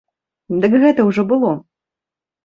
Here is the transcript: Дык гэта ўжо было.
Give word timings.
Дык 0.63 0.77
гэта 0.83 1.05
ўжо 1.09 1.25
было. 1.31 1.51